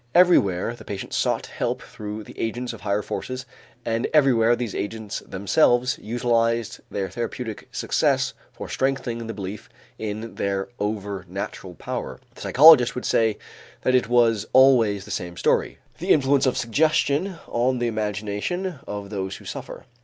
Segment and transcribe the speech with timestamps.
[0.15, 3.45] Everywhere the patient sought help through the agents of higher forces
[3.85, 9.69] and everywhere these agents themselves utilized their therapeutic success for strengthening the belief
[9.99, 12.19] in their over natural power.
[12.33, 13.37] The psychologist would say
[13.83, 19.11] that it was always the same story, the influence of suggestion on the imagination of
[19.11, 19.85] those who suffer.